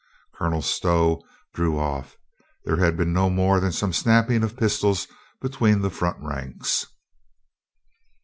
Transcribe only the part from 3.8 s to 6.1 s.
snapping of pistols be tween the